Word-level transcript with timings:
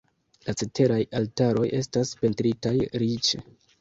La 0.45 0.53
ceteraj 0.61 0.97
altaroj 1.19 1.67
estas 1.81 2.15
pentritaj 2.23 2.77
riĉe. 3.05 3.45